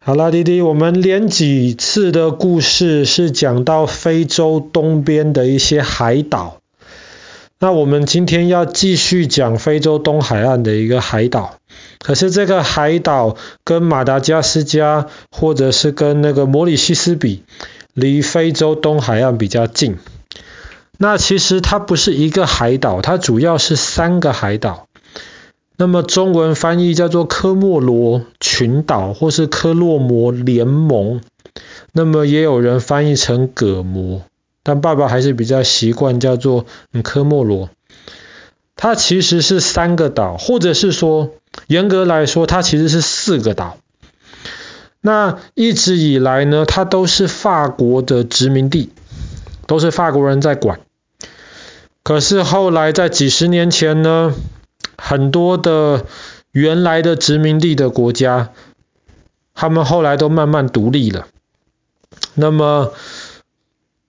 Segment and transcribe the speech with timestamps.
[0.00, 6.58] 好啦，弟弟，我们连几次的故事是讲到非洲东边的一些海岛。
[7.58, 11.56] 那我们今天要继续讲非洲东海岸的一个海岛。
[11.98, 17.42] 可是这个海岛跟马达加斯加或者是跟那个摩里西斯比，
[17.92, 19.98] 离非洲东海岸比较近。
[20.96, 24.87] 那其实它不是一个海岛，它主要是三个海岛。
[25.80, 31.20] 那么中文翻译叫做科莫罗群岛，或是科洛摩联盟。
[31.92, 34.22] 那么也有人翻译成葛摩，
[34.64, 36.66] 但爸爸还是比较习惯叫做
[37.04, 37.70] 科莫罗。
[38.74, 41.30] 它其实是三个岛，或者是说，
[41.68, 43.76] 严格来说，它其实是四个岛。
[45.00, 48.90] 那一直以来呢，它都是法国的殖民地，
[49.68, 50.80] 都是法国人在管。
[52.02, 54.34] 可是后来在几十年前呢，
[54.98, 56.04] 很多的
[56.50, 58.50] 原来的殖民地的国家，
[59.54, 61.28] 他们后来都慢慢独立了。
[62.34, 62.92] 那么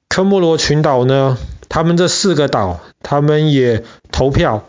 [0.10, 1.38] 科莫罗群岛呢，
[1.70, 4.68] 他们这四个岛，他们也投票，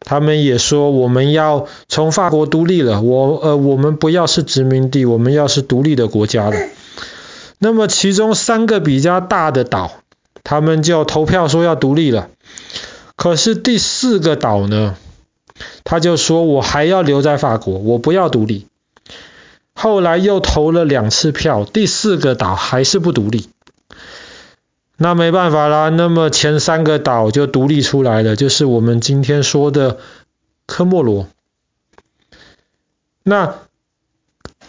[0.00, 6.56] 他们也说我们要从法国独立了，我呃我们不要是殖民地，我们要是独立的国家了。
[7.58, 9.92] 那么其中三个比较大的岛，
[10.42, 12.28] 他们就投票说要独立了。
[13.16, 14.96] 可是第四个岛呢？
[15.92, 18.66] 他就说：“我还要留在法国，我不要独立。”
[19.76, 23.50] 后来又投了两次票，第四个岛还是不独立。
[24.96, 29.98] 那没办法啦，那么前三个岛就独立出来了，就是我们今天说的
[30.64, 31.28] 科莫罗。
[33.22, 33.56] 那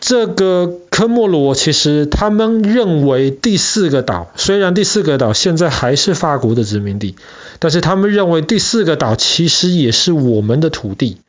[0.06, 7.16] 这个科莫罗其实他们认为第四个岛，虽然第四个岛现在还是法国的殖民地，
[7.60, 11.20] 但是他们认为第四个岛其实也是我们的土地，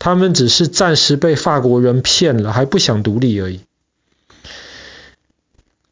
[0.00, 3.60] 他们只是暂时被法国人骗了，还不想独立而已。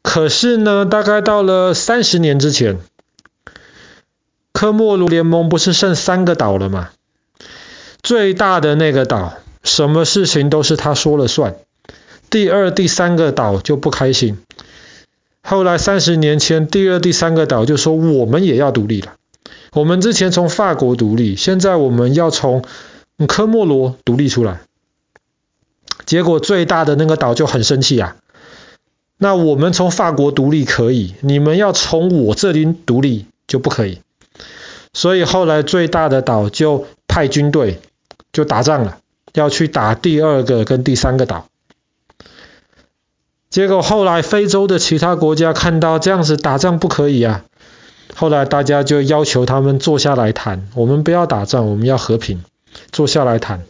[0.01, 2.77] 可是呢，大概到了三十年之前，
[4.51, 6.89] 科莫罗联盟不是剩三个岛了吗？
[8.01, 11.55] 最大的那个岛，什么事情都是他说了算。
[12.33, 14.39] 第二、第三个岛就不开心。
[15.43, 19.13] 后来三十年前，第二、第三个岛就说：“我们也要独立了。
[19.73, 22.65] 我们之前从法国独立，现在我们要从
[23.27, 24.61] 科莫罗独立出来。”
[26.07, 28.15] 结果最大的那个岛就很生气啊。
[29.19, 33.99] 那我们从法国独立可以，你们要从我这里独立就不可以。
[34.91, 37.79] 所以后来最大的岛就派军队
[38.31, 38.97] 就打仗了，
[39.35, 41.47] 要去打第二个跟第三个岛。
[43.53, 47.43] 结果后来非洲的其他国家看到这样子打仗不可以啊，
[48.15, 52.43] 后来大家就要求他们坐下来谈，我们不要打仗，我们要和平，
[52.91, 53.63] 坐下来谈。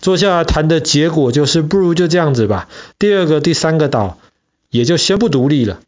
[0.00, 4.18] 坐下来谈的结果就是不如就这样子吧，第二个、第三个岛
[4.70, 5.80] 也就先不独立了，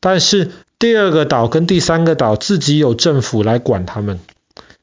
[0.00, 4.20] 但是第二个岛跟第三个岛自己有政府来管他们，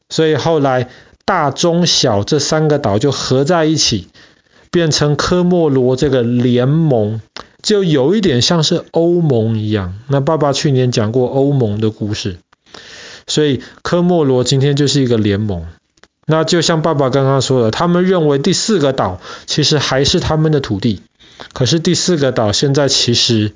[0.07, 0.89] 所以后来
[1.25, 4.07] 大、中、小这三个岛就合在一起。
[4.71, 7.21] 变成科莫罗这个联盟，
[7.61, 9.99] 就有一点像是欧盟一样。
[10.07, 12.37] 那爸爸去年讲过欧盟的故事，
[13.27, 15.65] 所以科莫罗今天就是一个联盟。
[16.25, 21.01] 那就像爸爸刚刚说的，他们认为第四个岛其实还是他们的土地，
[21.51, 23.53] 可是第四个岛现在其实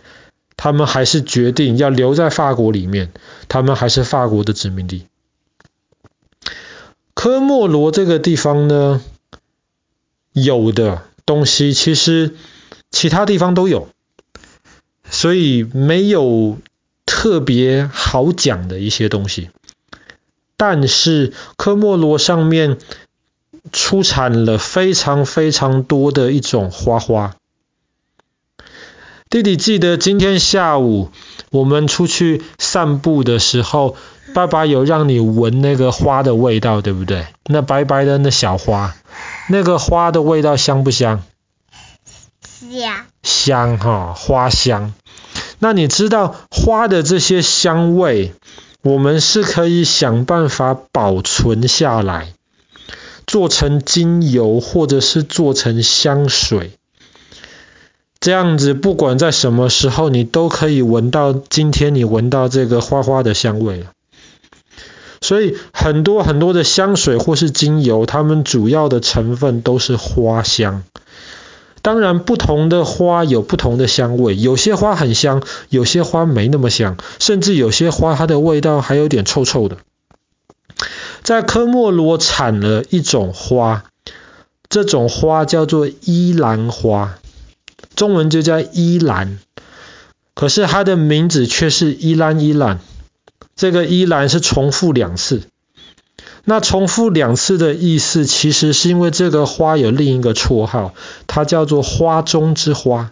[0.58, 3.12] 他们还是决定要留在法国里面，
[3.48, 5.06] 他们还是法国的殖民地。
[7.14, 9.02] 科莫罗这个地方呢，
[10.36, 12.36] 有的东西其实
[12.92, 13.88] 其他地方都有，
[15.10, 16.58] 所以没有
[17.06, 19.50] 特别好讲的一些东西。
[20.58, 22.78] 但是科莫罗上面
[23.72, 27.38] 出产了非常非常多的一种花花。
[29.30, 31.12] 弟弟记得今天下午
[31.50, 33.96] 我们出去散步的时候，
[34.34, 37.26] 爸爸有让你闻那个花的味道，对不对？
[37.46, 38.96] 那白白的那小花。
[39.48, 41.24] 那个花的味道香不香？
[42.72, 43.06] 香。
[43.24, 44.94] 香哈，花香。
[45.60, 48.34] 那你知道花的这些香味，
[48.82, 52.34] 我们是可以想办法保存下来，
[53.26, 56.72] 做成精油或者是做成香水。
[58.20, 63.92] 这样子，不管在什么时候，你都可以闻到今天你闻到这个花花的香味了。
[65.26, 70.84] 所以很多很多的香水或是精油，它们主要的成分都是花香。
[71.82, 79.78] 当然，不同的花有不同的香味，有些花很香，有些花没那么香，甚至有些花它的味道还有点臭臭的。
[81.24, 83.86] 在科莫罗产了一种花，
[84.70, 87.16] 这种花叫做依兰花。
[87.96, 89.40] 中文就叫依兰，
[90.36, 92.80] 可是它的名字却是依兰依兰。
[93.56, 95.44] 这个依兰是重复两次。
[96.44, 100.94] 那重复两次的意思，其实是因为这个花有另一个绰号，
[101.26, 103.12] 它叫做花中之花。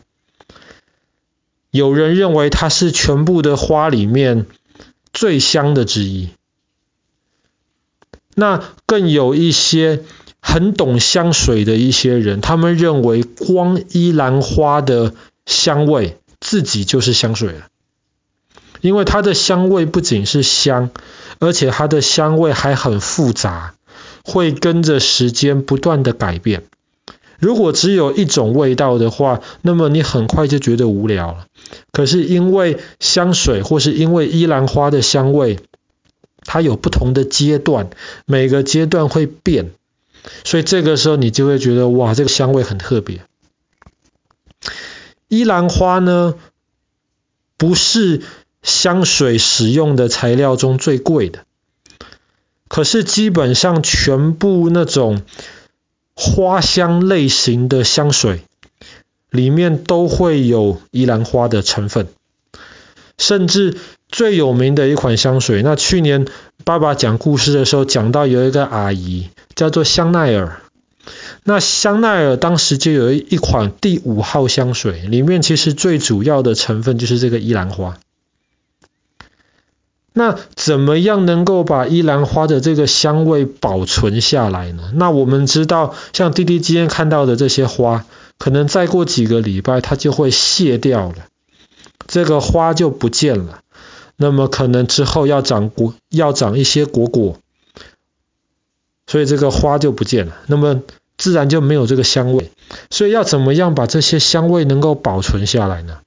[1.71, 4.45] 有人认为它是全部的花里面
[5.11, 6.29] 最香的之一。
[8.35, 10.03] 那更有一些
[10.39, 15.15] 很懂香水的一些人，他们认为光依兰花的
[15.47, 17.67] 香味自己就是香水了，
[18.83, 20.91] 因为它的香味不仅是香。
[21.39, 23.73] 而且它的香味还很复杂，
[24.23, 26.63] 会跟着时间不断的改变。
[27.37, 31.47] 如果只有一种味道的话，那么你很快就觉得无聊了。
[31.91, 35.59] 可是因为香水或是因为依兰花的香味，
[36.45, 37.89] 它有不同的阶段，
[38.25, 39.71] 每个阶段会变，
[40.45, 43.21] 所以这个时候你就会觉得哇，这个香味很特别。
[45.27, 46.35] 依兰花呢，
[47.57, 48.21] 不是。
[48.63, 51.45] 香水使用的材料中最贵的，
[52.69, 55.21] 可是基本上全部那种
[56.15, 58.43] 花香类型的香水
[59.29, 62.07] 里面都会有依兰花的成分，
[63.17, 63.77] 甚至
[64.07, 66.25] 最有名的一款香水，那去年
[66.63, 70.61] 爸爸讲故事的时候讲到有一个阿姨叫做香奈儿，
[71.43, 77.97] 那香奈儿当时就有一款第五号香水，里面其实最主要的成分就是这个依兰花。
[80.13, 84.91] 那怎么样能够把依兰花的这个香味保存下来呢？
[84.93, 88.05] 那我们知道，像弟弟今天看到的这些花，
[88.37, 91.15] 可能再过几个礼拜它就会谢掉了，
[92.05, 93.61] 这个花就不见了。
[94.15, 97.39] 那么可能之后要长果，要长一些果果，
[99.07, 100.83] 所以这个花就不见了，那么
[101.17, 102.51] 自然就没有这个香味。
[102.91, 105.97] 所以要怎么样把这些香味能够保存下来呢？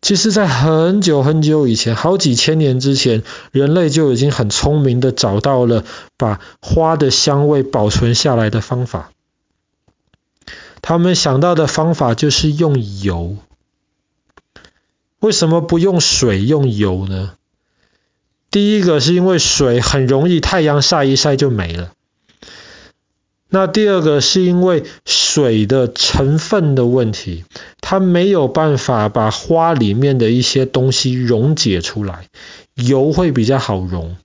[0.00, 5.84] 其实，在很久很久以前，好几千年之前，人类就已经很聪明的找到了
[6.16, 9.10] 把花的香味保存下来的方法。
[10.80, 13.36] 他们想到的方法就是用油。
[15.18, 17.32] 为什么不用水，用油呢？
[18.50, 21.90] 第一个是因为水很容易太阳晒一晒就没了。
[23.50, 27.44] 那第二个是因为水的成分的问题，
[27.90, 32.26] 它没有办法把花里面的一些东西溶解出来，
[32.74, 34.18] 油会比较好溶。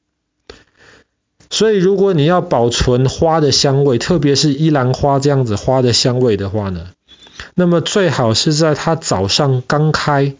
[1.49, 6.89] 所以如果你要保存花的香味，特别是依兰花这样子花的香味的话呢，
[7.55, 10.35] 那么最好是在它早上刚开，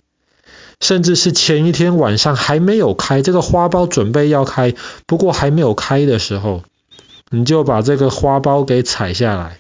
[0.82, 4.74] 甚至是前一天晚上还没有开，这个花苞准备要开，
[5.06, 6.64] 不过还没有开的时候。
[7.30, 9.60] 你就把这个花苞给采下来，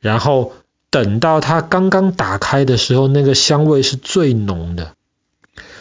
[0.00, 0.52] 然后
[0.90, 4.94] 等到它刚刚打开的时候，那个香味是最浓的。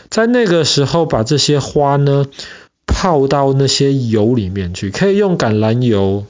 [0.09, 2.25] 在那个时候，把这些花呢
[2.86, 6.25] 泡到那些油里面去，可以用橄榄油，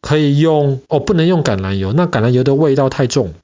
[0.00, 3.34] 可以用哦，不能用橄榄油，那橄榄油的味道太重。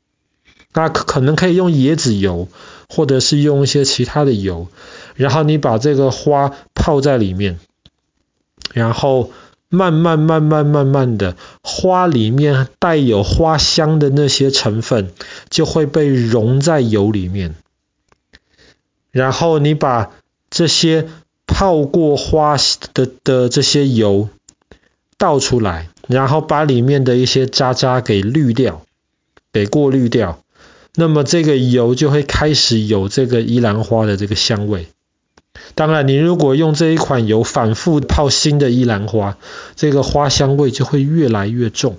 [0.74, 2.48] 那可能可以用椰子油，
[2.88, 4.66] 或者是用一些其他的油，
[5.14, 7.58] 然后你把这个花泡在里面，
[8.72, 9.30] 然后。
[9.68, 15.10] 慢慢慢慢慢慢的，花里面带有花香的那些成分
[15.50, 17.54] 就会被溶在油里面。
[19.10, 20.10] 然后你把
[20.50, 21.08] 这些
[21.46, 22.56] 泡过花
[22.94, 24.28] 的的这些油
[25.18, 28.82] 倒出来，然后把里面的一些渣渣给滤掉，
[29.52, 30.38] 给过滤掉。
[30.94, 34.86] 那么这个油就会开始有这个依兰花的这个香味。
[35.74, 39.36] 当然，你如果用这一款油反复泡新的依兰花，
[39.74, 41.98] 这个花香味就会越来越重。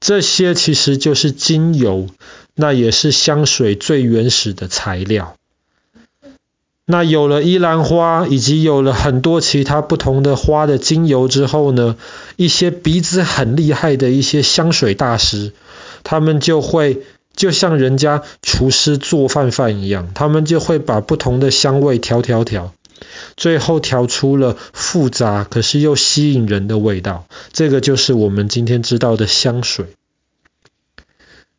[0.00, 2.08] 这些其实就是精油，
[2.54, 5.36] 那也是香水最原始的材料。
[6.84, 11.96] 那有了依兰花，以及有了很多其他不同的花的精油之后呢，
[12.36, 15.52] 一些鼻子很厉害的一些香水大师，
[16.02, 17.02] 他们就会。
[17.34, 22.72] 就像人家厨师做饭饭一样，他们就会把不同的香味调调调，
[23.36, 27.24] 最后调出了复杂可是又吸引人的味道。
[27.52, 29.86] 这个就是我们今天知道的香水。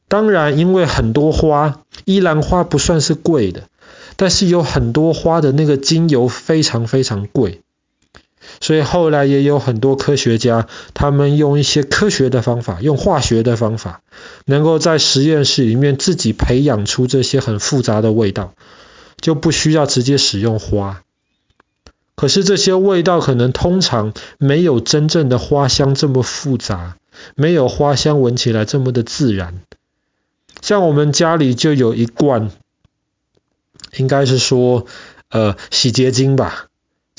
[0.08, 3.63] 当然，因为很多花，依兰花不算是贵的，
[4.15, 7.62] 但是有很多花的那个精油非常非常贵。
[8.62, 14.02] 所以后来也有很多科学家，他们用一些科学的方法，用化学的方法，
[14.46, 18.54] 能够在实验室里面自己培养出这些很复杂的味道，
[19.20, 21.02] 就不需要直接使用花。
[22.16, 26.96] 可是这些味道可能通常没有真正的花香这么复杂，
[27.36, 29.62] 没有花香闻起来这么的自然。
[30.62, 32.52] 像我们家里就有一罐，
[33.98, 34.86] 应该是说
[35.30, 36.68] 呃洗洁精吧，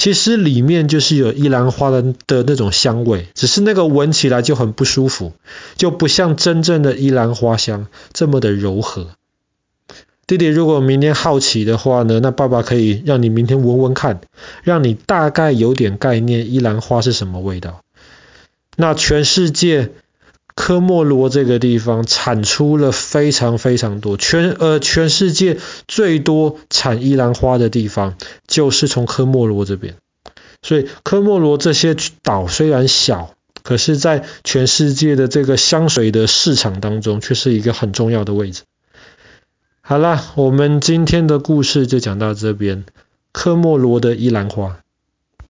[0.04, 5.32] 其实里面就是有依兰花的的那种香味，只是那个闻起来就很不舒服，
[5.76, 9.06] 就不像真正的依兰花香这么的柔和。
[10.26, 14.20] 弟弟，如果明天好奇的话呢，那爸爸可以让你明天闻闻看，
[14.62, 17.80] 让你大概有点概念依兰花是什么味道。
[18.76, 19.92] 那全世界
[20.54, 25.58] 科莫罗这个地方产出了非常非常多，全呃全世界
[25.88, 29.96] 最多产依兰花的地方就是从科莫罗这边。
[30.62, 38.62] 所以科莫罗这些岛虽然小，可是在全世界的这个香水的市场当中，却是一个很重要的位置。
[39.82, 42.84] 好了，我们今天的故事就讲到这边。
[43.32, 44.78] 科莫罗的依兰花。